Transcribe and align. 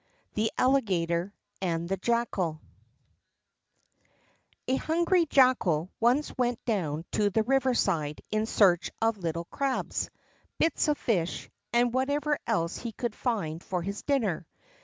The 0.33 0.51
Alligator 0.57 1.31
and 1.61 1.87
the 1.87 1.95
Jackal 1.97 2.59
A 4.67 4.75
hungry 4.77 5.27
Jackal 5.27 5.91
once 5.99 6.35
went 6.35 6.57
down 6.65 7.05
to 7.11 7.29
the 7.29 7.43
riverside 7.43 8.19
in 8.31 8.47
search 8.47 8.89
of 8.99 9.19
little 9.19 9.45
crabs, 9.45 10.09
bits 10.57 10.87
of 10.87 10.97
fish, 10.97 11.51
and 11.71 11.93
whatever 11.93 12.39
else 12.47 12.77
he 12.79 12.93
could 12.93 13.13
find 13.13 13.63
for 13.63 13.83
his 13.83 14.01
dinner. 14.01 14.47